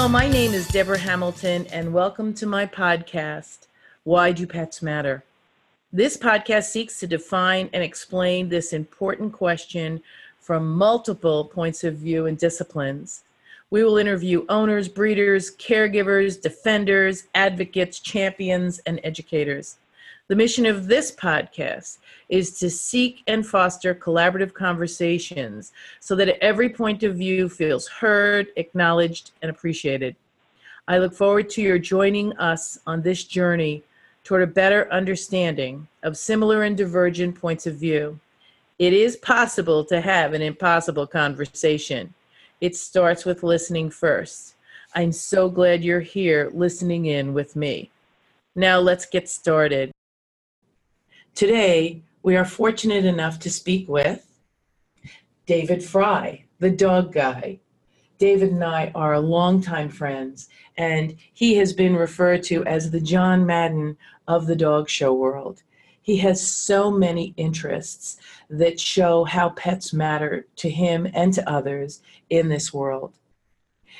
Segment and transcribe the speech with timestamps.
[0.00, 3.66] Hello, my name is Debra Hamilton, and welcome to my podcast,
[4.04, 5.22] Why Do Pets Matter?
[5.92, 10.00] This podcast seeks to define and explain this important question
[10.40, 13.24] from multiple points of view and disciplines.
[13.68, 19.76] We will interview owners, breeders, caregivers, defenders, advocates, champions, and educators.
[20.30, 26.68] The mission of this podcast is to seek and foster collaborative conversations so that every
[26.68, 30.14] point of view feels heard, acknowledged, and appreciated.
[30.86, 33.82] I look forward to your joining us on this journey
[34.22, 38.20] toward a better understanding of similar and divergent points of view.
[38.78, 42.14] It is possible to have an impossible conversation.
[42.60, 44.54] It starts with listening first.
[44.94, 47.90] I'm so glad you're here listening in with me.
[48.54, 49.90] Now let's get started.
[51.34, 54.26] Today, we are fortunate enough to speak with
[55.46, 57.60] David Frei, the dog guy.
[58.18, 63.46] David and I are longtime friends, and he has been referred to as the John
[63.46, 63.96] Madden
[64.28, 65.62] of the dog show world.
[66.02, 68.18] He has so many interests
[68.50, 73.14] that show how pets matter to him and to others in this world.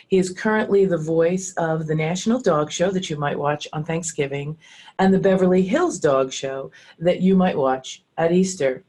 [0.08, 3.84] He is currently the voice of the National Dog Show that you might watch on
[3.84, 4.56] Thanksgiving
[4.98, 8.84] and the Beverly Hills Dog Show that you might watch at Easter.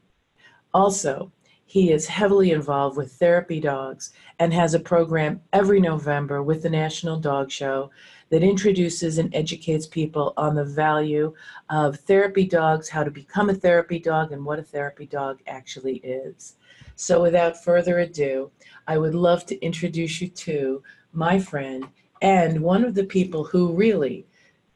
[0.74, 1.30] Also,
[1.72, 6.68] he is heavily involved with therapy dogs and has a program every November with the
[6.68, 7.90] National Dog Show
[8.28, 11.32] that introduces and educates people on the value
[11.70, 15.96] of therapy dogs, how to become a therapy dog, and what a therapy dog actually
[15.96, 16.56] is.
[16.96, 18.50] So, without further ado,
[18.86, 21.86] I would love to introduce you to my friend
[22.20, 24.26] and one of the people who really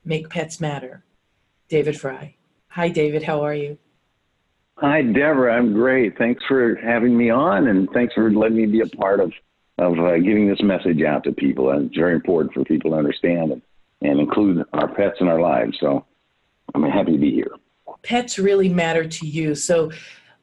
[0.05, 1.05] make pets matter,
[1.69, 2.37] David Frei.
[2.69, 3.23] Hi, David.
[3.23, 3.79] How are you?
[4.79, 5.57] Hi, Debra.
[5.57, 6.19] I'm great.
[6.19, 9.33] Thanks for having me on, and thanks for letting me be a part of
[9.79, 11.71] of uh, getting this message out to people.
[11.71, 13.63] And it's very important for people to understand and,
[14.01, 15.77] and include our pets in our lives.
[15.81, 16.07] So
[16.75, 17.53] I'm happy to be here.
[18.03, 19.55] Pets really matter to you.
[19.55, 19.91] So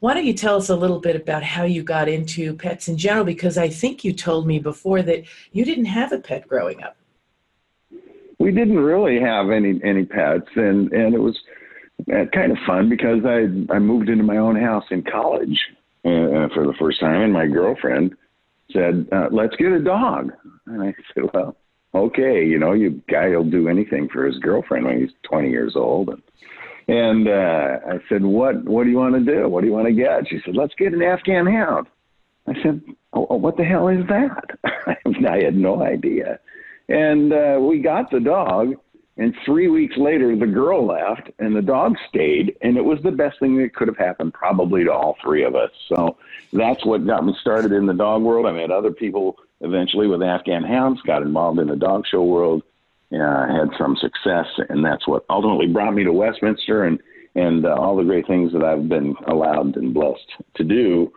[0.03, 2.97] why don't you tell us a little bit about how you got into pets in
[2.97, 3.23] general?
[3.23, 6.97] Because I think you told me before that you didn't have a pet growing up.
[8.37, 11.39] We didn't really have any any pets, and and it was
[12.11, 13.43] uh, kind of fun because I
[13.73, 15.57] I moved into my own house in college
[16.03, 18.13] uh, for the first time, and my girlfriend
[18.73, 20.33] said, uh, "Let's get a dog."
[20.65, 21.55] And I said, "Well,
[21.95, 25.77] okay, you know, you guy will do anything for his girlfriend when he's 20 years
[25.77, 26.21] old." And,
[26.87, 29.47] and uh, I said, "What What do you want to do?
[29.47, 31.87] What do you want to get?" She said, "Let's get an Afghan hound."
[32.47, 32.81] I said,
[33.13, 36.39] oh, oh "What the hell is that?" I had no idea.
[36.89, 38.75] And uh, we got the dog,
[39.17, 42.57] and three weeks later, the girl left and the dog stayed.
[42.61, 45.55] And it was the best thing that could have happened, probably to all three of
[45.55, 45.71] us.
[45.87, 46.17] So
[46.51, 48.45] that's what got me started in the dog world.
[48.45, 52.63] I met other people eventually with Afghan hounds, got involved in the dog show world,
[53.13, 54.47] uh, had some success.
[54.69, 56.99] And that's what ultimately brought me to Westminster and,
[57.35, 61.11] and uh, all the great things that I've been allowed and blessed to do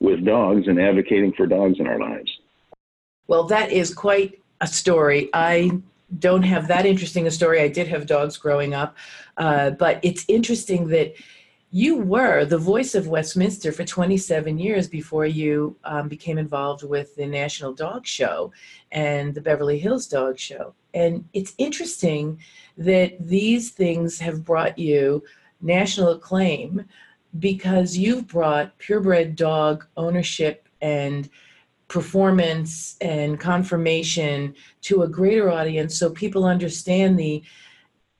[0.00, 2.30] with dogs and advocating for dogs in our lives.
[3.28, 5.30] Well, that is quite a story.
[5.32, 5.70] I
[6.18, 7.60] don't have that interesting a story.
[7.60, 8.96] I did have dogs growing up,
[9.36, 11.14] uh, but it's interesting that
[11.74, 17.16] you were the voice of Westminster for 27 years before you um, became involved with
[17.16, 18.52] the National Dog Show
[18.92, 20.74] and the Beverly Hills Dog Show.
[20.92, 22.38] And it's interesting
[22.76, 25.24] that these things have brought you
[25.62, 26.84] national acclaim
[27.38, 31.30] because you've brought purebred dog ownership and
[31.88, 37.42] performance and conformation to a greater audience so people understand the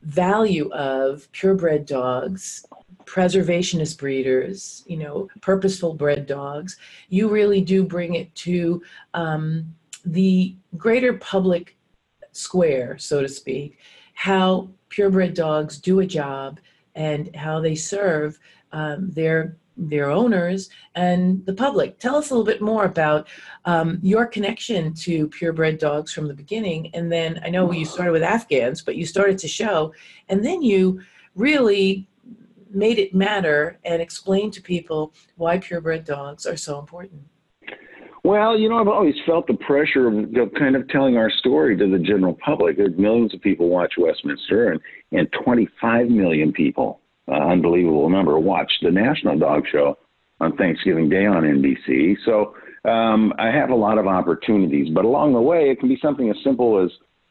[0.00, 2.64] value of purebred dogs
[3.12, 6.78] preservationist breeders you know purposeful bred dogs
[7.10, 9.74] you really do bring it to um,
[10.06, 11.76] the greater public
[12.32, 13.78] square so to speak
[14.14, 16.58] how purebred dogs do a job
[16.94, 18.38] and how they serve
[18.72, 21.98] um, their their owners and the public.
[21.98, 23.28] Tell us a little bit more about
[23.64, 26.90] um, your connection to purebred dogs from the beginning.
[26.94, 29.94] And then I know you started with Afghans, but you started to show,
[30.28, 31.00] and then you
[31.34, 32.06] really
[32.74, 37.22] made it matter and explained to people why purebred dogs are so important.
[38.24, 41.90] Well, you know, I've always felt the pressure of kind of telling our story to
[41.90, 42.76] the general public.
[42.76, 44.80] There's millions of people watch Westminster, and,
[45.10, 49.98] and 25 million people uh, unbelievable number, watch the National Dog Show
[50.40, 52.16] on Thanksgiving Day on NBC.
[52.25, 52.54] So
[52.88, 56.28] um, I have a lot of opportunities, but along the way, it can be something
[56.30, 56.90] as simple as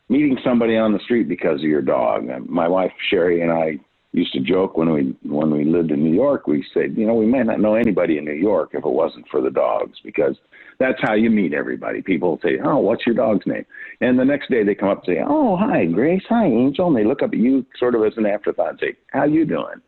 [0.10, 2.28] meeting somebody on the street because of your dog.
[2.48, 3.80] My wife Sherry and I
[4.14, 6.48] used to joke when we when we lived in New York.
[6.48, 9.28] We said, you know, we might not know anybody in New York if it wasn't
[9.30, 10.36] for the dogs, because
[10.80, 12.02] that's how you meet everybody.
[12.02, 13.66] People say, "Oh, what's your dog's name?"
[14.02, 16.24] And the next day they come up and say, "Oh, hi, Grace.
[16.28, 18.96] Hi, Angel." And they look up at you sort of as an afterthought and say,
[19.12, 19.82] "How you doing?"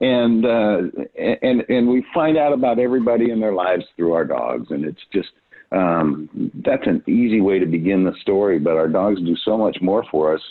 [0.00, 4.66] And uh, and and we find out about everybody in their lives through our dogs,
[4.70, 5.30] and it's just
[5.70, 6.28] um,
[6.64, 8.58] that's an easy way to begin the story.
[8.58, 10.42] But our dogs do so much more for us.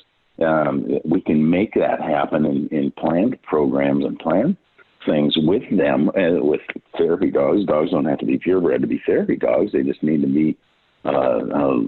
[0.41, 4.57] Um, we can make that happen in, in planned programs and plan
[5.05, 6.09] things with them.
[6.09, 6.61] Uh, with
[6.97, 9.71] therapy dogs, dogs don't have to be purebred to be therapy dogs.
[9.71, 10.57] They just need to be
[11.05, 11.79] uh, uh,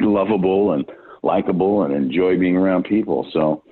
[0.00, 0.84] lovable and
[1.22, 3.28] likable and enjoy being around people.
[3.32, 3.62] So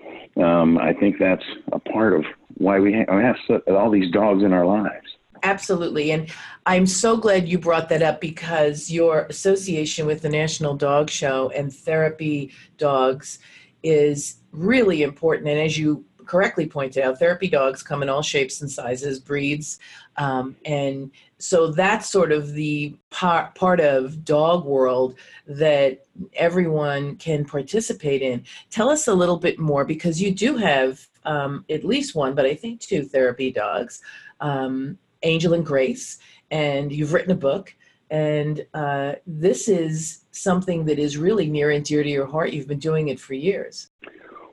[0.43, 2.25] um, I think that's a part of
[2.57, 3.37] why we have, we have
[3.69, 5.07] all these dogs in our lives.
[5.43, 6.11] Absolutely.
[6.11, 6.31] And
[6.65, 11.51] I'm so glad you brought that up because your association with the National Dog Show
[11.51, 13.39] and therapy dogs
[13.85, 15.49] is really important.
[15.49, 19.79] And as you correctly pointed out, therapy dogs come in all shapes and sizes, breeds.
[20.17, 25.17] Um, and so that's sort of the part, part of dog world
[25.47, 28.43] that everyone can participate in.
[28.71, 32.47] Tell us a little bit more because you do have um, at least one, but
[32.47, 34.01] I think two therapy dogs.
[34.41, 36.19] Um, Angel and Grace,
[36.51, 37.75] and you've written a book.
[38.11, 42.53] And uh, this is something that is really near and dear to your heart.
[42.53, 43.91] You've been doing it for years.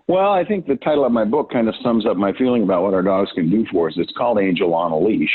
[0.07, 2.83] Well, I think the title of my book kind of sums up my feeling about
[2.83, 3.93] what our dogs can do for us.
[3.97, 5.31] It's called Angel on a Leash,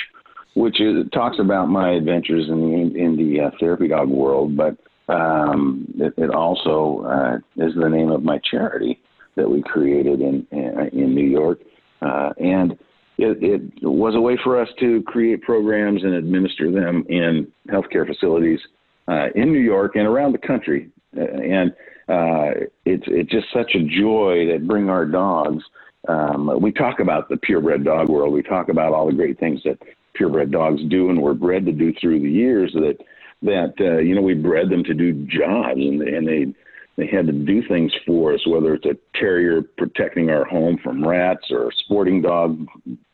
[0.55, 4.77] which is, talks about my adventures in the, in the uh, therapy dog world, but
[5.09, 9.01] um, it, it, also uh, is the name of my charity
[9.37, 11.61] that we created in in New York,
[12.03, 12.77] uh, and
[13.19, 18.07] it, it was a way for us to create programs and administer them in healthcare
[18.07, 18.61] facilities
[19.09, 20.91] uh, in New York and around the country.
[21.17, 21.71] Uh, and
[22.09, 25.65] uh, it's it's just such a joy that bring our dogs.
[26.09, 28.33] Um, we talk about the purebred dog world.
[28.33, 29.79] We talk about all the great things that
[30.15, 32.73] purebred dogs do and were bred to do through the years.
[32.75, 32.99] That
[33.43, 36.55] that uh, you know we bred them to do jobs and, and they
[36.97, 41.07] they had to do things for us, whether it's a terrier protecting our home from
[41.07, 42.67] rats or a sporting dog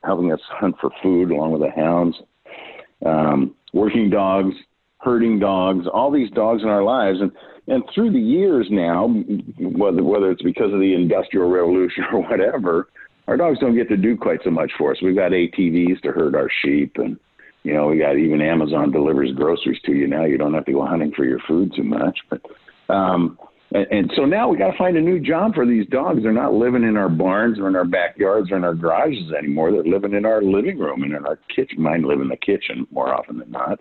[0.04, 2.16] helping us hunt for food along with the hounds,
[3.04, 4.54] um, working dogs,
[4.98, 7.20] herding dogs, all these dogs in our lives.
[7.20, 7.32] And,
[7.68, 9.08] and through the years now,
[9.58, 12.88] whether, whether it's because of the industrial revolution or whatever,
[13.28, 14.98] our dogs don't get to do quite so much for us.
[15.02, 17.18] We've got ATVs to herd our sheep and,
[17.62, 20.24] you know, we got even Amazon delivers groceries to you now.
[20.24, 22.18] You don't have to go hunting for your food too much.
[22.28, 22.42] But
[22.92, 23.38] um,
[23.74, 26.22] and, so now we got to find a new job for these dogs.
[26.22, 29.72] They're not living in our barns or in our backyards or in our garages anymore.
[29.72, 31.82] They're living in our living room and in our kitchen.
[31.82, 33.80] Mine live in the kitchen more often than not.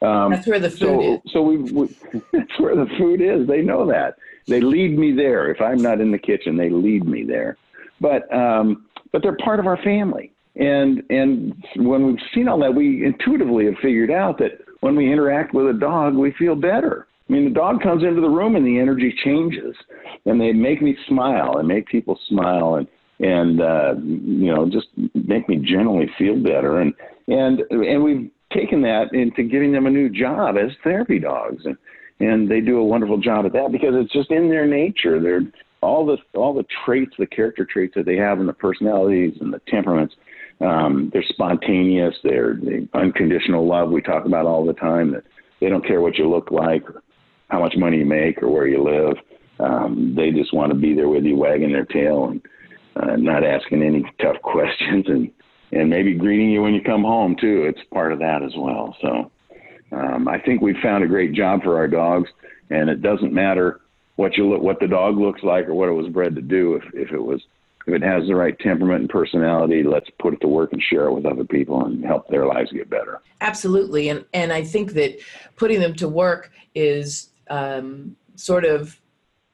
[0.00, 1.20] Um, that's where the food so, is.
[1.32, 1.86] So we, we,
[2.32, 3.46] that's where the food is.
[3.46, 4.16] They know that.
[4.46, 5.50] They lead me there.
[5.50, 7.56] If I'm not in the kitchen, they lead me there.
[8.00, 10.32] But um, but they're part of our family.
[10.56, 15.12] And and when we've seen all that, we intuitively have figured out that when we
[15.12, 17.07] interact with a dog, we feel better.
[17.28, 19.76] I mean, the dog comes into the room and the energy changes,
[20.24, 22.88] and they make me smile and make people smile and
[23.20, 24.86] and uh, you know just
[25.26, 26.80] make me generally feel better.
[26.80, 26.94] And
[27.26, 31.76] and and we've taken that into giving them a new job as therapy dogs, and
[32.20, 35.20] and they do a wonderful job at that because it's just in their nature.
[35.20, 35.42] They're
[35.80, 39.52] all the all the traits, the character traits that they have, and the personalities and
[39.52, 40.14] the temperaments.
[40.60, 42.14] Um, they're spontaneous.
[42.24, 43.90] They're they, unconditional love.
[43.90, 45.24] We talk about all the time that
[45.60, 46.84] they don't care what you look like
[47.48, 49.16] how much money you make or where you live.
[49.60, 52.40] Um, they just want to be there with you, wagging their tail and
[52.96, 55.30] uh, not asking any tough questions, and
[55.72, 57.64] and maybe greeting you when you come home too.
[57.64, 58.96] It's part of that as well.
[59.02, 59.30] So
[59.92, 62.30] um, I think we've found a great job for our dogs,
[62.70, 63.80] and it doesn't matter
[64.16, 66.74] what you look, what the dog looks like, or what it was bred to do.
[66.74, 67.42] If if it was
[67.86, 71.06] if it has the right temperament and personality, let's put it to work and share
[71.06, 73.20] it with other people and help their lives get better.
[73.40, 75.18] Absolutely, and and I think that
[75.56, 79.00] putting them to work is um, sort of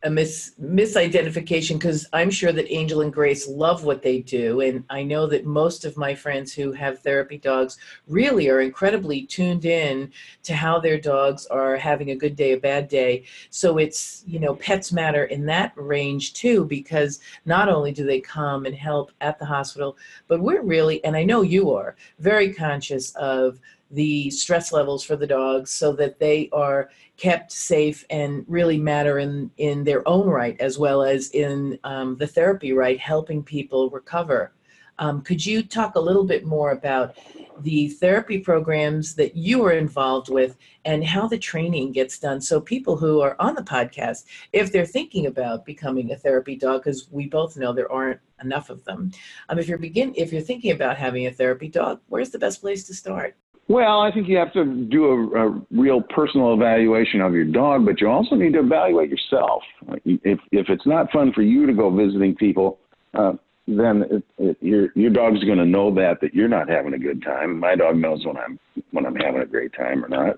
[0.05, 4.85] a mis misidentification because I'm sure that Angel and Grace love what they do, and
[4.91, 9.65] I know that most of my friends who have therapy dogs really are incredibly tuned
[9.65, 13.25] in to how their dogs are having a good day, a bad day.
[13.49, 18.21] So it's you know pets matter in that range too because not only do they
[18.21, 19.97] come and help at the hospital,
[20.29, 23.59] but we're really, and I know you are, very conscious of
[23.91, 29.19] the stress levels for the dogs so that they are kept safe and really matter
[29.19, 33.91] in, in their own right as well as in um, the therapy right, helping people
[33.91, 34.53] recover.
[34.99, 37.17] Um, could you talk a little bit more about
[37.61, 42.61] the therapy programs that you are involved with and how the training gets done so
[42.61, 47.09] people who are on the podcast if they're thinking about becoming a therapy dog because
[47.11, 49.11] we both know there aren't enough of them
[49.49, 52.61] um, if you're begin if you're thinking about having a therapy dog where's the best
[52.61, 53.37] place to start
[53.69, 57.87] well, I think you have to do a, a, real personal evaluation of your dog,
[57.87, 59.63] but you also need to evaluate yourself.
[60.05, 62.79] If if it's not fun for you to go visiting people,
[63.15, 63.33] uh,
[63.67, 66.99] then it, it, your your dog's going to know that that you're not having a
[66.99, 67.59] good time.
[67.59, 68.59] My dog knows when I'm
[68.91, 70.37] when I'm having a great time or not.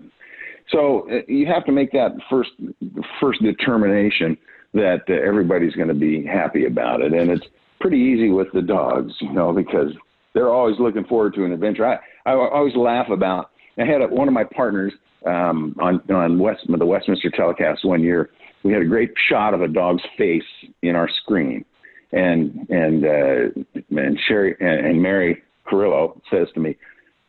[0.71, 2.51] So uh, you have to make that first
[3.21, 4.37] first determination
[4.75, 7.47] that uh, everybody's going to be happy about it, and it's
[7.81, 9.93] pretty easy with the dogs, you know, because
[10.33, 11.87] they're always looking forward to an adventure.
[11.87, 13.51] I I always laugh about.
[13.79, 14.93] I had a, one of my partners
[15.25, 18.31] um, on on West the Westminster telecast one year.
[18.63, 20.43] We had a great shot of a dog's face
[20.83, 21.65] in our screen
[22.13, 26.77] and and uh, and Sherry and, and Mary Carrillo says to me,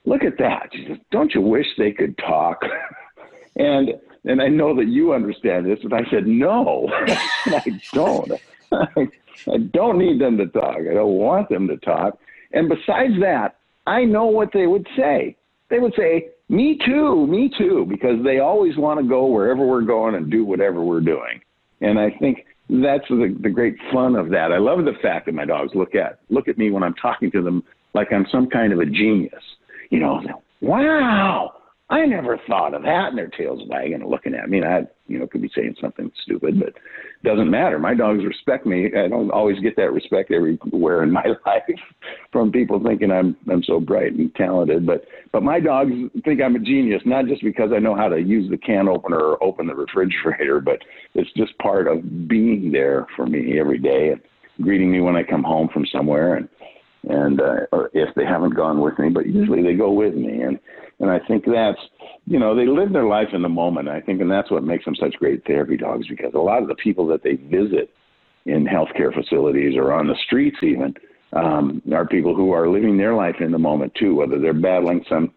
[0.05, 0.69] "Look at that!
[0.73, 2.61] She says, Don't you wish they could talk?"
[3.55, 3.89] and
[4.25, 8.31] and I know that you understand this, but I said, "No, I don't.
[8.71, 9.07] I,
[9.51, 10.77] I don't need them to talk.
[10.77, 12.17] I don't want them to talk."
[12.53, 15.35] And besides that, I know what they would say.
[15.69, 19.81] They would say, "Me too, me too," because they always want to go wherever we're
[19.81, 21.41] going and do whatever we're doing.
[21.81, 24.51] And I think that's the, the great fun of that.
[24.51, 27.31] I love the fact that my dogs look at look at me when I'm talking
[27.31, 27.63] to them
[27.93, 29.43] like I'm some kind of a genius.
[29.89, 30.21] You know,
[30.61, 31.53] wow,
[31.89, 33.09] I never thought of that.
[33.09, 34.59] And their tails wagging and looking at me.
[34.59, 36.73] And I, you know, could be saying something stupid, but
[37.23, 37.79] doesn't matter.
[37.79, 38.87] My dogs respect me.
[38.87, 41.63] I don't always get that respect everywhere in my life
[42.31, 44.85] from people thinking I'm I'm so bright and talented.
[44.85, 45.91] But but my dogs
[46.23, 49.19] think I'm a genius, not just because I know how to use the can opener
[49.19, 50.79] or open the refrigerator, but
[51.13, 54.21] it's just part of being there for me every day and
[54.61, 56.49] greeting me when I come home from somewhere and
[57.09, 60.59] and uh, if they haven't gone with me, but usually they go with me, and
[60.99, 61.79] and I think that's
[62.25, 63.87] you know they live their life in the moment.
[63.87, 66.67] I think, and that's what makes them such great therapy dogs because a lot of
[66.67, 67.93] the people that they visit
[68.45, 70.95] in healthcare facilities or on the streets even
[71.33, 75.03] um, are people who are living their life in the moment too, whether they're battling
[75.09, 75.31] some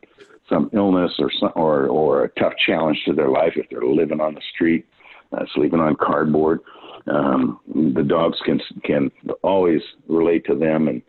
[0.49, 4.21] some illness or some, or or a tough challenge to their life if they're living
[4.21, 4.87] on the street,
[5.33, 6.61] uh, sleeping on cardboard.
[7.07, 7.61] Um,
[7.95, 9.11] the dogs can can
[9.43, 11.03] always relate to them and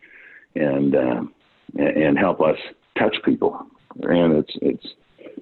[0.55, 1.21] and uh,
[1.77, 2.57] and help us
[2.97, 3.65] touch people.
[4.01, 4.87] And it's it's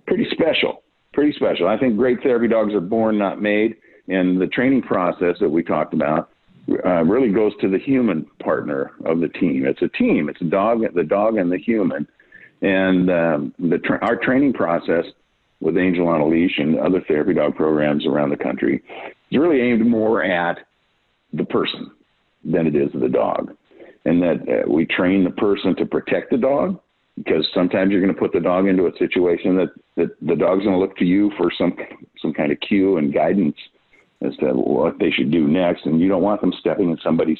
[0.07, 1.67] pretty special, pretty special.
[1.67, 3.75] I think great therapy dogs are born, not made.
[4.07, 6.29] And the training process that we talked about
[6.85, 9.65] uh, really goes to the human partner of the team.
[9.65, 10.29] It's a team.
[10.29, 12.07] It's a dog, the dog, and the human.
[12.61, 15.05] And um, the tra- our training process
[15.61, 18.81] with Angel on a Leash and other therapy dog programs around the country
[19.31, 20.59] is really aimed more at
[21.33, 21.91] the person
[22.43, 23.55] than it is the dog
[24.05, 26.79] and that uh, we train the person to protect the dog
[27.17, 30.63] because sometimes you're going to put the dog into a situation that, that the dog's
[30.63, 31.75] going to look to you for some
[32.21, 33.55] some kind of cue and guidance
[34.21, 37.39] as to what they should do next, and you don't want them stepping in somebody's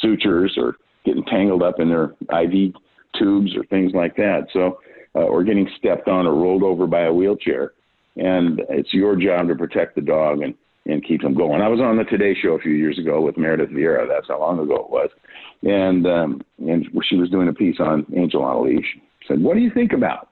[0.00, 2.74] sutures or getting tangled up in their IV
[3.18, 4.46] tubes or things like that.
[4.52, 4.80] So,
[5.14, 7.72] uh, or getting stepped on or rolled over by a wheelchair,
[8.16, 10.54] and it's your job to protect the dog and
[10.86, 11.62] and keep them going.
[11.62, 14.06] I was on the Today Show a few years ago with Meredith Vieira.
[14.06, 15.08] That's how long ago it was,
[15.62, 18.98] and um, and she was doing a piece on Angel on a Leash.
[19.28, 20.28] Said, "What do you think about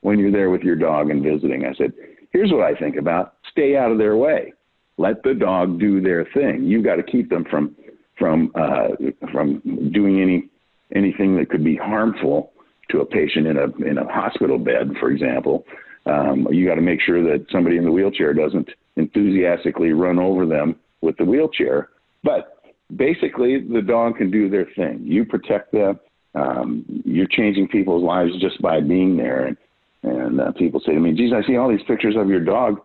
[0.00, 1.92] when you're there with your dog and visiting?" I said,
[2.32, 4.52] "Here's what I think about: stay out of their way.
[4.96, 6.64] Let the dog do their thing.
[6.64, 7.74] You've got to keep them from
[8.18, 8.88] from uh,
[9.32, 9.60] from
[9.92, 10.48] doing any
[10.94, 12.52] anything that could be harmful
[12.90, 15.64] to a patient in a in a hospital bed, for example.
[16.06, 20.44] Um, you got to make sure that somebody in the wheelchair doesn't enthusiastically run over
[20.44, 21.88] them with the wheelchair.
[22.22, 22.53] But
[22.94, 25.00] basically, the dog can do their thing.
[25.02, 25.98] You protect them.
[26.34, 29.46] Um, you're changing people's lives just by being there.
[29.46, 29.56] And,
[30.02, 32.80] and uh, people say to me, "Geez, I see all these pictures of your dog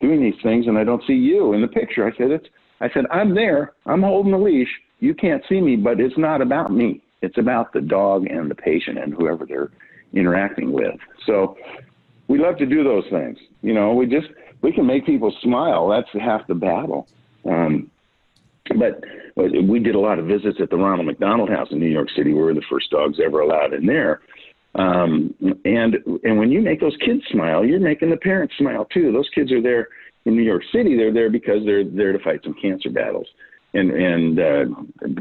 [0.00, 2.46] doing these things, and I don't see you in the picture." I said, "It's."
[2.80, 3.72] I said, "I'm there.
[3.86, 4.70] I'm holding the leash.
[5.00, 7.02] You can't see me, but it's not about me.
[7.22, 9.70] It's about the dog and the patient and whoever they're
[10.12, 10.96] interacting with."
[11.26, 11.56] So
[12.28, 13.38] we love to do those things.
[13.62, 14.28] You know, we just
[14.62, 15.88] we can make people smile.
[15.88, 17.06] That's half the battle.
[17.44, 17.90] Um,
[18.78, 19.04] but
[19.36, 22.32] we did a lot of visits at the Ronald McDonald House in New York City.
[22.32, 24.22] We were the first dogs ever allowed in there.
[24.76, 29.12] Um, and and when you make those kids smile, you're making the parents smile too.
[29.12, 29.88] Those kids are there
[30.24, 30.96] in New York City.
[30.96, 33.26] They're there because they're there to fight some cancer battles.
[33.74, 34.64] And and uh,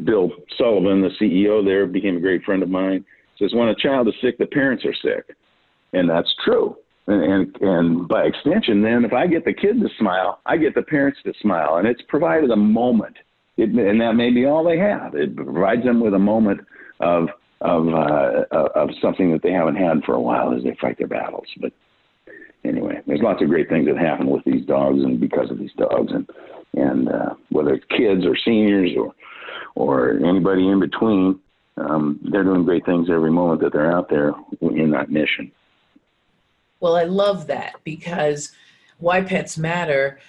[0.06, 3.06] Bill Sullivan, the CEO there, became a great friend of mine.
[3.38, 5.36] Says when a child is sick, the parents are sick,
[5.94, 6.76] and that's true
[7.08, 10.76] and, and and by extension, then if I get the kid to smile, I get
[10.76, 13.16] the parents to smile, and it's provided a moment,
[13.58, 15.16] it, and that may be all they have.
[15.16, 16.62] It provides them with a moment
[17.00, 17.30] of
[17.62, 18.44] of uh,
[18.76, 21.48] of something that they haven't had for a while as they fight their battles.
[21.62, 21.72] But
[22.66, 25.74] anyway, there's lots of great things that happen with these dogs and because of these
[25.78, 26.30] dogs, and
[26.74, 29.14] and uh, whether it's kids or seniors or
[29.76, 31.40] or anybody in between,
[31.78, 35.52] um, they're doing great things every moment that they're out there in that mission.
[36.80, 38.52] Well, I love that because
[39.00, 40.20] why pets matter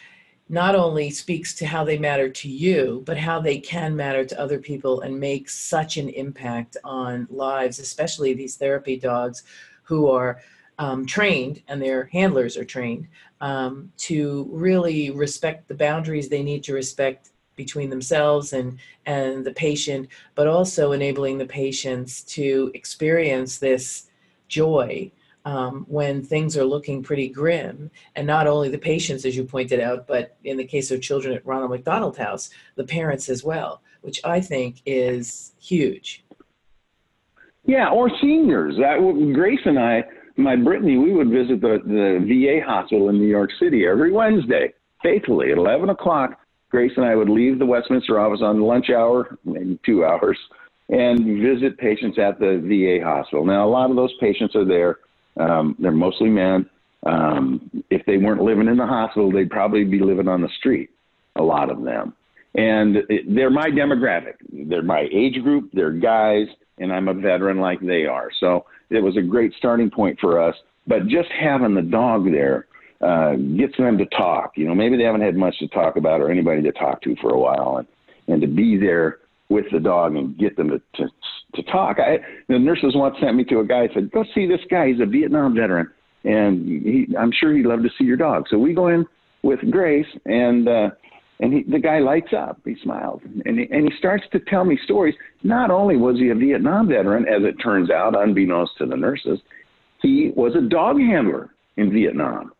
[0.49, 4.41] not only speaks to how they matter to you, but how they can matter to
[4.41, 9.43] other people and make such an impact on lives, especially these therapy dogs
[9.85, 10.41] who are
[10.79, 13.07] um, trained and their handlers are trained
[13.41, 19.53] um, to really respect the boundaries they need to respect between themselves and and the
[19.53, 24.09] patient but also enabling the patients to experience this
[24.49, 25.09] joy
[25.45, 29.81] um, when things are looking pretty grim and not only the patients as you pointed
[29.81, 33.83] out but in the case of children at ronald mcdonald house the parents as well
[34.03, 36.25] which i think is huge
[37.65, 38.77] yeah or seniors
[39.35, 40.03] grace and i
[40.37, 44.73] my brittany we would visit the, the va hospital in new york city every wednesday
[45.03, 46.39] faithfully at 11 o'clock
[46.75, 50.37] Grace and I would leave the Westminster office on lunch hour, maybe two hours,
[50.89, 53.45] and visit patients at the VA hospital.
[53.45, 54.99] Now, a lot of those patients are there.
[55.39, 56.69] Um, they're mostly men.
[57.07, 60.91] Um, if they weren't living in the hospital, they'd probably be living on the street,
[61.37, 62.15] a lot of them.
[62.55, 64.35] And it, they're my demographic.
[64.51, 65.71] They're my age group.
[65.73, 66.47] They're guys,
[66.79, 68.31] and I'm a veteran like they are.
[68.41, 70.55] So it was a great starting point for us.
[70.87, 72.67] But just having the dog there
[73.01, 74.53] uh, gets them to talk.
[74.57, 77.17] You know, maybe they haven't had much to talk about or anybody to talk to
[77.17, 77.89] for a while, and
[78.29, 81.09] and to be there with the dog and get them to to,
[81.55, 81.99] to talk.
[81.99, 84.89] I, the nurses once sent me to a guy said, "Go see this guy.
[84.89, 85.91] He's a Vietnam veteran,
[86.25, 89.07] and he, I'm sure he'd love to see your dog." So we go in
[89.43, 90.91] with Grace, and uh,
[91.41, 92.61] and he, the guy lights up.
[92.65, 95.15] He smiles, and he, and he starts to tell me stories.
[95.43, 99.39] Not only was he a Vietnam veteran, as it turns out, unbeknownst to the nurses,
[100.01, 102.53] he was a dog handler in Vietnam.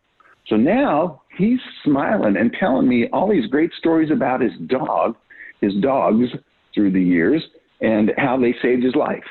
[0.47, 5.15] So now he's smiling and telling me all these great stories about his dog,
[5.61, 6.27] his dogs
[6.75, 7.41] through the years,
[7.81, 9.23] and how they saved his life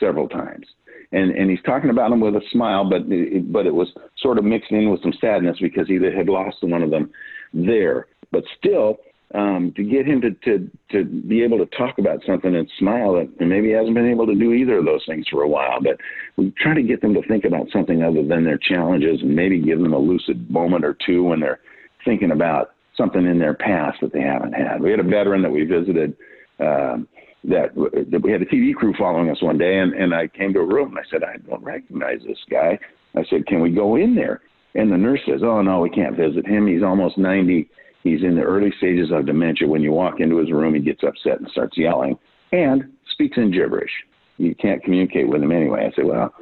[0.00, 0.66] several times.
[1.12, 3.88] And and he's talking about them with a smile, but it, but it was
[4.18, 7.10] sort of mixed in with some sadness because he had lost one of them
[7.54, 8.06] there.
[8.32, 8.98] But still,
[9.34, 13.16] um, to get him to, to, to be able to talk about something and smile
[13.16, 15.80] and maybe he hasn't been able to do either of those things for a while
[15.82, 15.98] but
[16.36, 19.60] we try to get them to think about something other than their challenges and maybe
[19.60, 21.58] give them a lucid moment or two when they're
[22.04, 25.50] thinking about something in their past that they haven't had we had a veteran that
[25.50, 26.16] we visited
[26.60, 27.08] um,
[27.44, 27.74] that,
[28.10, 30.60] that we had a TV crew following us one day and, and I came to
[30.60, 32.78] a room and I said I don't recognize this guy
[33.14, 34.42] I said can we go in there
[34.74, 37.68] and the nurse says oh no we can't visit him he's almost 90
[38.06, 39.66] He's in the early stages of dementia.
[39.66, 42.16] When you walk into his room, he gets upset and starts yelling
[42.52, 43.90] and speaks in gibberish.
[44.38, 45.90] You can't communicate with him anyway.
[45.90, 46.32] I said, well,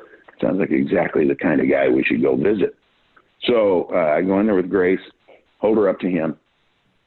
[0.43, 2.77] sounds like exactly the kind of guy we should go visit.
[3.45, 5.01] So uh, I go in there with Grace,
[5.57, 6.37] hold her up to him,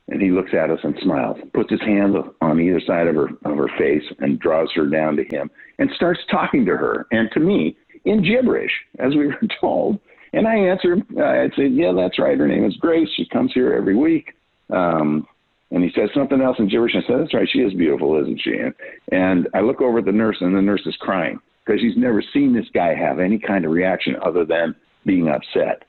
[0.09, 3.29] and he looks at us and smiles, puts his hands on either side of her
[3.45, 7.29] of her face, and draws her down to him, and starts talking to her and
[7.33, 9.99] to me in gibberish, as we were told.
[10.33, 12.37] And I answered, I say, yeah, that's right.
[12.37, 13.07] Her name is Grace.
[13.15, 14.33] She comes here every week.
[14.69, 15.25] Um,
[15.71, 16.95] and he says something else in gibberish.
[16.95, 17.49] I said, "That's right.
[17.51, 18.73] She is beautiful, isn't she?" And,
[19.11, 22.23] and I look over at the nurse, and the nurse is crying because she's never
[22.33, 25.83] seen this guy have any kind of reaction other than being upset.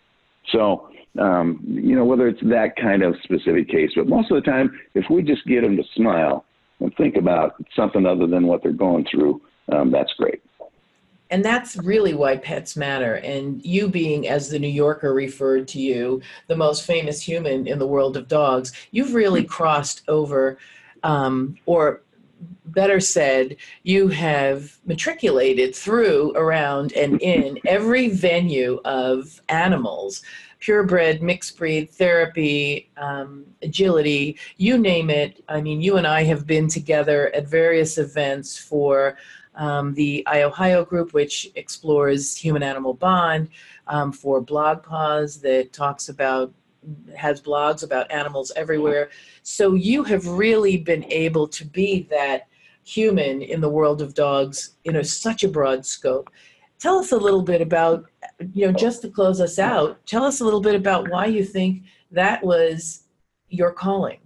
[0.51, 4.51] So, um, you know, whether it's that kind of specific case, but most of the
[4.51, 6.45] time, if we just get them to smile
[6.81, 9.41] and think about something other than what they're going through,
[9.73, 10.43] um, that's great.
[11.31, 13.17] And that's really why pets matter.
[13.17, 17.79] And you being, as the New Yorker referred to you, the most famous human in
[17.79, 20.59] the world of dogs, you've really crossed over,
[21.03, 22.01] um, or
[22.67, 30.23] better said, you have matriculated through, around, and in every venue of animals
[30.61, 35.43] purebred, mixed breed, therapy, um, agility, you name it.
[35.49, 39.17] I mean, you and I have been together at various events for
[39.55, 43.49] um, the iOhio group, which explores human animal bond,
[43.87, 46.53] um, for BlogPaws that talks about,
[47.17, 49.11] has blogs about animals everywhere.
[49.43, 52.47] So you have really been able to be that
[52.85, 56.31] human in the world of dogs in a, such a broad scope.
[56.79, 58.05] Tell us a little bit about,
[58.53, 61.45] you know, just to close us out, tell us a little bit about why you
[61.45, 63.03] think that was
[63.49, 64.19] your calling.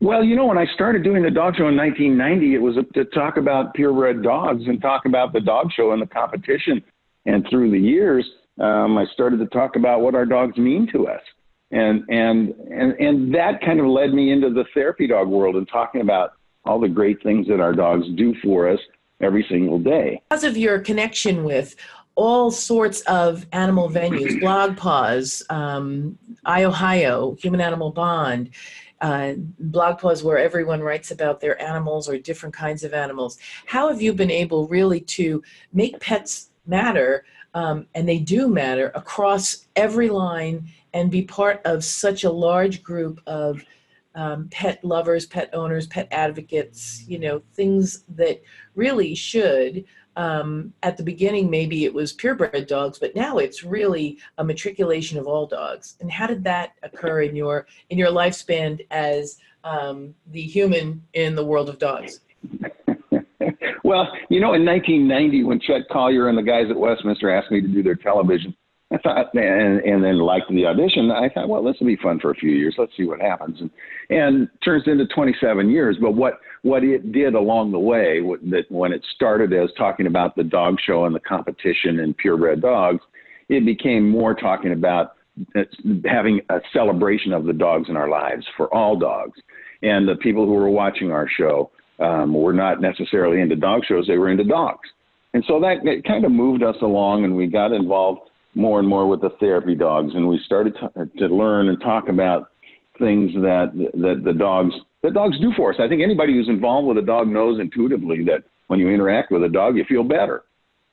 [0.00, 3.04] Well, you know, when I started doing the dog show in 1990, it was to
[3.06, 6.82] talk about purebred dogs and talk about the dog show and the competition.
[7.24, 8.24] And through the years,
[8.60, 11.22] um, I started to talk about what our dogs mean to us.
[11.70, 15.68] And, and, and, and that kind of led me into the therapy dog world and
[15.68, 18.78] talking about all the great things that our dogs do for us
[19.20, 20.22] every single day.
[20.28, 21.76] Because of your connection with
[22.14, 28.50] all sorts of animal venues, Blog Paws, um, iOhio, Human Animal Bond,
[29.00, 33.38] uh, blog posts where everyone writes about their animals or different kinds of animals.
[33.66, 38.90] How have you been able really to make pets matter, um, and they do matter,
[38.94, 43.62] across every line and be part of such a large group of
[44.16, 48.42] um, pet lovers, pet owners, pet advocates, you know, things that
[48.74, 49.84] really should
[50.16, 55.18] um, at the beginning maybe it was purebred dogs but now it's really a matriculation
[55.18, 55.96] of all dogs.
[56.00, 61.34] And how did that occur in your in your lifespan as um, the human in
[61.34, 62.20] the world of dogs?
[63.84, 67.60] Well you know in 1990 when chet collier and the guys at westminster asked me
[67.60, 68.52] to do their television
[68.92, 71.10] I thought, and, and then liked the audition.
[71.10, 72.76] I thought, well, this will be fun for a few years.
[72.78, 73.60] Let's see what happens.
[73.60, 73.70] And,
[74.10, 75.96] and turns into 27 years.
[76.00, 80.36] But what, what it did along the way, that when it started as talking about
[80.36, 83.00] the dog show and the competition and purebred dogs,
[83.48, 85.14] it became more talking about
[85.56, 85.62] uh,
[86.04, 89.38] having a celebration of the dogs in our lives for all dogs.
[89.82, 94.06] And the people who were watching our show um, were not necessarily into dog shows;
[94.06, 94.88] they were into dogs.
[95.34, 98.20] And so that, that kind of moved us along, and we got involved
[98.56, 102.08] more and more with the therapy dogs, and we started to, to learn and talk
[102.08, 102.48] about
[102.98, 105.76] things that that the dogs that dogs do for us.
[105.78, 109.44] I think anybody who's involved with a dog knows intuitively that when you interact with
[109.44, 110.44] a dog, you feel better,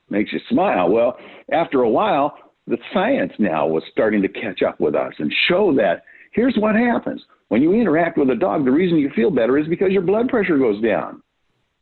[0.09, 0.89] makes you smile.
[0.89, 1.17] Well,
[1.51, 5.73] after a while, the science now was starting to catch up with us and show
[5.75, 8.65] that here's what happens when you interact with a dog.
[8.65, 11.23] The reason you feel better is because your blood pressure goes down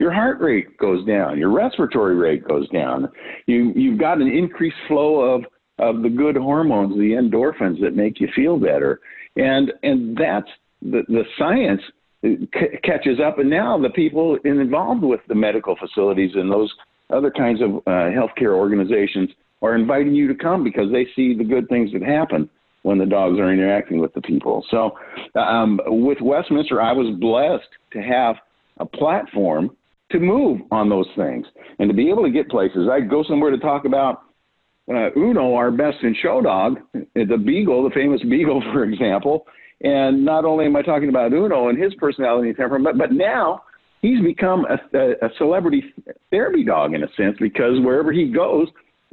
[0.01, 3.07] your heart rate goes down, your respiratory rate goes down.
[3.45, 5.43] You you've got an increased flow of
[5.81, 9.01] of the good hormones, the endorphins that make you feel better.
[9.35, 10.49] And and that's
[10.81, 11.81] the the science
[12.23, 16.71] c- catches up, and now the people involved with the medical facilities and those
[17.09, 19.29] other kinds of uh, healthcare organizations
[19.61, 22.49] are inviting you to come because they see the good things that happen
[22.83, 24.65] when the dogs are interacting with the people.
[24.71, 24.97] So,
[25.39, 28.37] um, with Westminster, I was blessed to have
[28.79, 29.75] a platform
[30.11, 31.45] to move on those things
[31.79, 32.87] and to be able to get places.
[32.91, 34.23] I'd go somewhere to talk about
[34.89, 36.79] uh, Uno, our best in show dog,
[37.15, 39.45] the Beagle, the famous Beagle, for example.
[39.83, 43.15] And not only am I talking about Uno and his personality and temperament, but, but
[43.15, 43.61] now
[44.01, 45.83] he's become a, a, a celebrity
[46.29, 48.67] therapy dog in a sense because wherever he goes,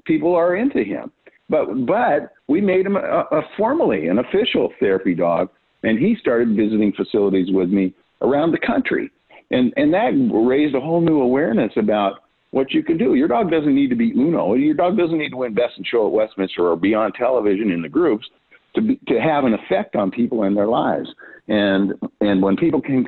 [0.04, 1.10] people are into him.
[1.48, 5.48] But but we made him a, a formally an official therapy dog,
[5.82, 9.10] and he started visiting facilities with me around the country,
[9.50, 13.14] and and that raised a whole new awareness about what you can do.
[13.14, 14.54] Your dog doesn't need to be Uno.
[14.54, 17.70] Your dog doesn't need to win Best in Show at Westminster or be on television
[17.70, 18.26] in the groups
[18.74, 21.08] to be, to have an effect on people in their lives.
[21.48, 23.06] And and when people came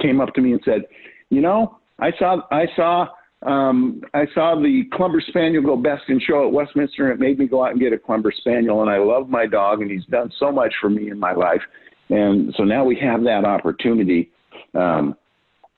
[0.00, 0.82] came up to me and said,
[1.30, 3.08] you know, I saw I saw
[3.44, 7.38] um, I saw the Clumber Spaniel go Best in Show at Westminster, and it made
[7.38, 8.82] me go out and get a Clumber Spaniel.
[8.82, 11.62] And I love my dog, and he's done so much for me in my life.
[12.10, 14.30] And so now we have that opportunity.
[14.74, 15.16] Um,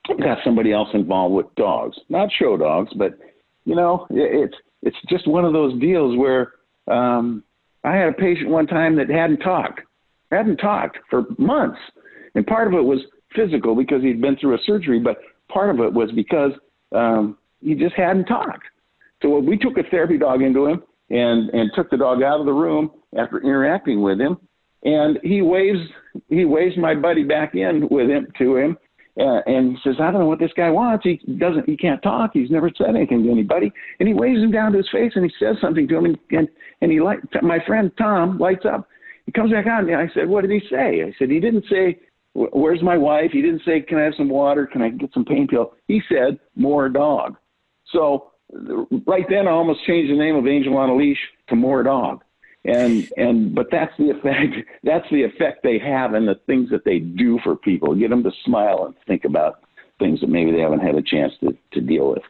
[0.07, 3.17] got somebody else involved with dogs, not show dogs, but
[3.65, 6.53] you know, it's it's just one of those deals where
[6.87, 7.43] um,
[7.83, 9.81] I had a patient one time that hadn't talked,
[10.31, 11.79] hadn't talked for months,
[12.35, 12.99] and part of it was
[13.35, 15.17] physical because he'd been through a surgery, but
[15.49, 16.51] part of it was because
[16.93, 18.63] um, he just hadn't talked.
[19.21, 22.45] So we took a therapy dog into him and and took the dog out of
[22.45, 24.37] the room after interacting with him,
[24.83, 25.79] and he waves
[26.29, 28.77] he waves my buddy back in with him to him
[29.17, 31.05] and he says, I don't know what this guy wants.
[31.05, 32.31] He doesn't, he can't talk.
[32.33, 33.71] He's never said anything to anybody.
[33.99, 36.05] And he waves him down to his face and he says something to him.
[36.05, 36.47] And, and,
[36.81, 38.87] and he light, my friend Tom lights up.
[39.25, 39.89] He comes back on.
[39.89, 41.03] And I said, what did he say?
[41.03, 41.99] I said, he didn't say,
[42.33, 43.31] where's my wife?
[43.31, 44.67] He didn't say, can I have some water?
[44.67, 45.73] Can I get some pain pill?
[45.87, 47.37] He said, more dog.
[47.91, 48.31] So
[49.07, 52.23] right then I almost changed the name of Angel on a Leash to more dog
[52.65, 56.85] and and but that's the effect that's the effect they have and the things that
[56.85, 57.95] they do for people.
[57.95, 59.61] Get them to smile and think about
[59.99, 62.23] things that maybe they haven't had a chance to, to deal with.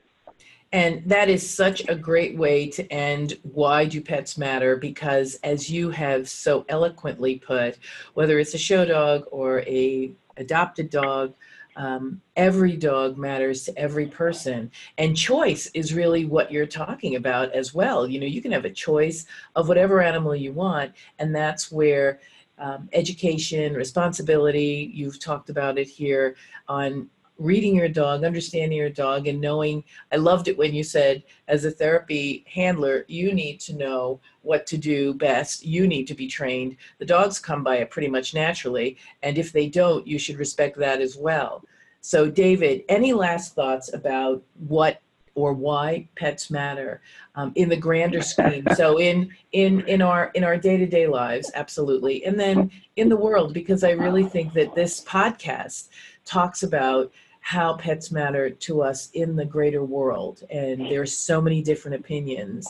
[0.71, 4.76] And that is such a great way to end why do pets matter?
[4.76, 7.78] Because as you have so eloquently put
[8.13, 11.34] whether it's a show dog or a adopted dog
[11.76, 14.72] um, every dog matters to every person.
[14.98, 18.08] And choice is really what you're talking about as well.
[18.08, 22.20] You know you can have a choice of whatever animal you want and that's where
[22.58, 26.36] um, education responsibility you've talked about it here
[26.68, 31.21] on reading your dog understanding your dog and knowing i loved it when you said
[31.48, 35.65] as a therapy handler you need to know what to do best.
[35.65, 36.78] You need to be trained.
[37.00, 40.78] The dogs come by it pretty much naturally and if they don't you should respect
[40.78, 41.63] that as well.
[42.02, 45.02] So david any last thoughts about what
[45.34, 47.02] or why pets matter
[47.36, 48.65] um, in the grander scheme.
[48.76, 53.10] so in in in our in our day to day lives, absolutely, and then in
[53.10, 55.89] the world, because I really think that this podcast
[56.24, 57.12] talks about
[57.45, 62.67] how pets matter to us in the greater world, and there's so many different opinions,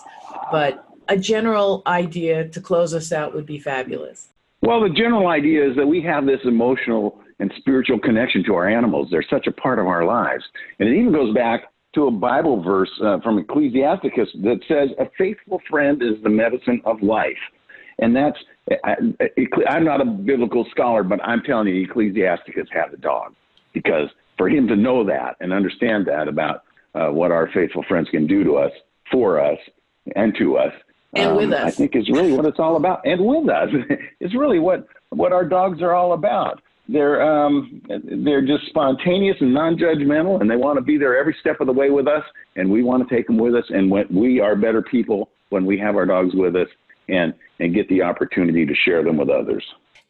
[0.51, 4.27] but a general idea to close us out would be fabulous.
[4.61, 8.67] Well, the general idea is that we have this emotional and spiritual connection to our
[8.67, 9.07] animals.
[9.09, 10.43] They're such a part of our lives.
[10.79, 15.05] And it even goes back to a Bible verse uh, from Ecclesiasticus that says, A
[15.17, 17.31] faithful friend is the medicine of life.
[17.99, 18.37] And that's,
[18.83, 18.95] I,
[19.69, 23.35] am not a biblical scholar, but I'm telling you, Ecclesiasticus had a dog.
[23.73, 28.09] Because for him to know that and understand that about uh, what our faithful friends
[28.09, 28.71] can do to us,
[29.11, 29.57] for us,
[30.15, 30.73] and to us,
[31.13, 31.65] and um, with us.
[31.65, 33.01] I think is really what it's all about.
[33.05, 33.69] And with us,
[34.19, 36.61] it's really what what our dogs are all about.
[36.87, 41.59] They're um, they're just spontaneous and non-judgmental, and they want to be there every step
[41.59, 42.23] of the way with us.
[42.55, 43.65] And we want to take them with us.
[43.69, 46.67] And when we are better people when we have our dogs with us,
[47.09, 49.63] and and get the opportunity to share them with others.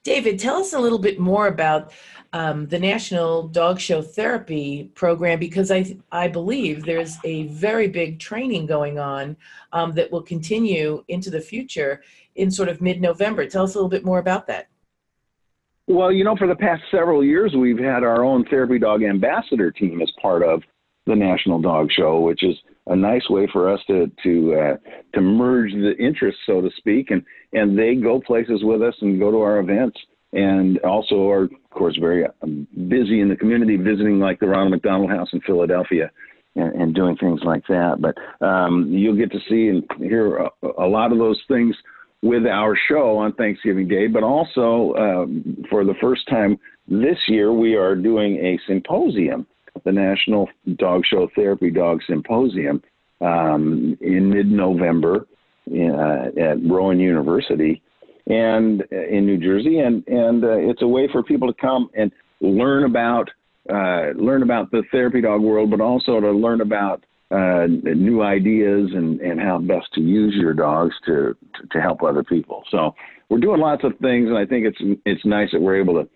[0.05, 1.91] David, tell us a little bit more about
[2.31, 8.19] um, the National Dog Show Therapy Program because I I believe there's a very big
[8.19, 9.35] training going on
[9.73, 12.03] um, that will continue into the future
[12.35, 13.47] in sort of mid-November.
[13.47, 14.67] Tell us a little bit more about that.
[15.87, 19.71] Well, you know, for the past several years, we've had our own therapy dog ambassador
[19.71, 20.61] team as part of
[21.07, 22.55] the National Dog Show, which is
[22.87, 24.77] a nice way for us to to uh,
[25.15, 27.23] to merge the interests, so to speak, and
[27.55, 29.97] and they go places with us and go to our events,
[30.33, 34.71] and also are of course very um, busy in the community, visiting like the Ronald
[34.71, 36.11] McDonald House in Philadelphia.
[36.57, 38.15] And, and doing things like that, but
[38.45, 41.75] um, you'll get to see and hear a, a lot of those things
[42.21, 47.51] with our show on Thanksgiving Day, but also um, for the first time this year,
[47.51, 49.47] we are doing a symposium,
[49.83, 52.81] the National Dog Show Therapy Dog Symposium,
[53.21, 55.27] um, in mid November
[55.71, 57.81] uh, at Rowan University
[58.27, 61.89] and uh, in New Jersey, and and uh, it's a way for people to come
[61.95, 63.29] and learn about
[63.69, 68.91] uh, learn about the therapy dog world, but also to learn about uh, new ideas
[68.93, 72.63] and, and how best to use your dogs to, to, to help other people.
[72.69, 72.93] So
[73.29, 76.07] we're doing lots of things, and I think it's it's nice that we're able to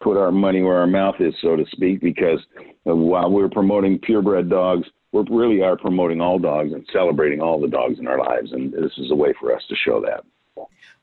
[0.00, 2.40] put our money where our mouth is, so to speak, because
[2.84, 7.68] while we're promoting purebred dogs, we really are promoting all dogs and celebrating all the
[7.68, 10.24] dogs in our lives, and this is a way for us to show that.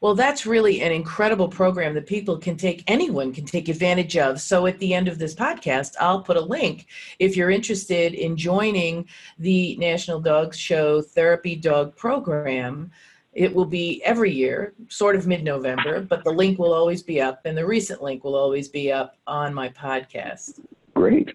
[0.01, 4.41] Well, that's really an incredible program that people can take, anyone can take advantage of.
[4.41, 6.87] So at the end of this podcast, I'll put a link
[7.19, 9.07] if you're interested in joining
[9.39, 12.91] the National Dog Show Therapy Dog Program.
[13.31, 17.21] It will be every year, sort of mid November, but the link will always be
[17.21, 20.59] up, and the recent link will always be up on my podcast.
[20.93, 21.29] Great.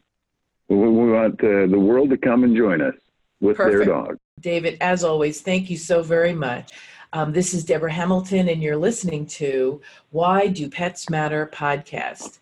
[0.68, 2.94] We want uh, the world to come and join us
[3.40, 3.87] with Perfect.
[3.87, 4.18] their dog.
[4.40, 6.72] David, as always, thank you so very much.
[7.14, 12.40] Um, this is Debra Hamilton, and you're listening to Why Do Pets Matter podcast.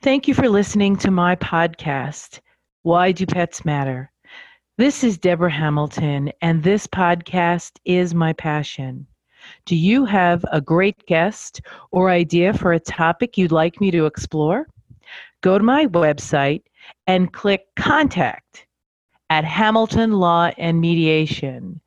[0.00, 2.38] Thank you for listening to my podcast,
[2.82, 4.12] Why Do Pets Matter?
[4.78, 9.08] This is Debra Hamilton, and this podcast is my passion.
[9.66, 14.06] Do you have a great guest or idea for a topic you'd like me to
[14.06, 14.68] explore?
[15.40, 16.62] Go to my website
[17.06, 18.66] and click Contact
[19.30, 21.80] at Hamilton Law and Mediation.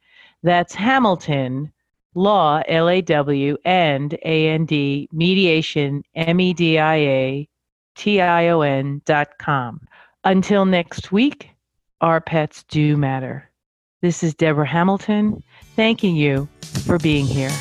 [0.43, 1.71] That's Hamilton
[2.15, 7.49] law, L A W, and A N D, mediation, M E D I A
[7.95, 9.81] T I O N dot com.
[10.23, 11.49] Until next week,
[12.01, 13.49] our pets do matter.
[14.01, 15.43] This is Debra Hamilton,
[15.75, 16.47] thanking you
[16.85, 17.51] for being here.